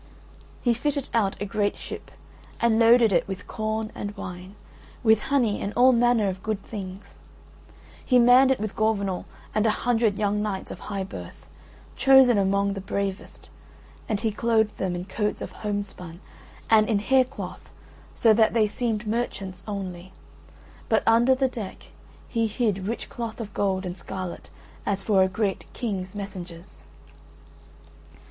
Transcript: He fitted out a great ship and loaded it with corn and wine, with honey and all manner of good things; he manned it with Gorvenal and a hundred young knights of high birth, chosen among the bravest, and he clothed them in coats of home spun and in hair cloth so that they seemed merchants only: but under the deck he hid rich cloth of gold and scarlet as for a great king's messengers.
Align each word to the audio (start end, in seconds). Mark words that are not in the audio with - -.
He 0.63 0.73
fitted 0.73 1.09
out 1.13 1.39
a 1.39 1.45
great 1.45 1.77
ship 1.77 2.09
and 2.59 2.79
loaded 2.79 3.11
it 3.11 3.27
with 3.27 3.45
corn 3.45 3.91
and 3.93 4.17
wine, 4.17 4.55
with 5.03 5.19
honey 5.29 5.61
and 5.61 5.71
all 5.75 5.91
manner 5.91 6.27
of 6.27 6.41
good 6.41 6.63
things; 6.63 7.19
he 8.03 8.17
manned 8.17 8.49
it 8.49 8.59
with 8.59 8.75
Gorvenal 8.75 9.25
and 9.53 9.67
a 9.67 9.83
hundred 9.85 10.17
young 10.17 10.41
knights 10.41 10.71
of 10.71 10.79
high 10.79 11.03
birth, 11.03 11.45
chosen 11.95 12.39
among 12.39 12.73
the 12.73 12.81
bravest, 12.81 13.49
and 14.09 14.21
he 14.21 14.31
clothed 14.31 14.75
them 14.79 14.95
in 14.95 15.05
coats 15.05 15.39
of 15.39 15.51
home 15.51 15.83
spun 15.83 16.19
and 16.67 16.89
in 16.89 16.97
hair 16.97 17.23
cloth 17.23 17.69
so 18.15 18.33
that 18.33 18.55
they 18.55 18.65
seemed 18.65 19.05
merchants 19.05 19.61
only: 19.67 20.13
but 20.89 21.03
under 21.05 21.35
the 21.35 21.47
deck 21.47 21.89
he 22.27 22.47
hid 22.47 22.87
rich 22.87 23.07
cloth 23.07 23.39
of 23.39 23.53
gold 23.53 23.85
and 23.85 23.95
scarlet 23.95 24.49
as 24.83 25.03
for 25.03 25.21
a 25.21 25.27
great 25.27 25.71
king's 25.73 26.15
messengers. 26.15 26.85